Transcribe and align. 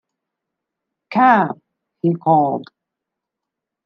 ‘Cab!’ 1.11 1.61
he 2.01 2.15
called. 2.15 2.71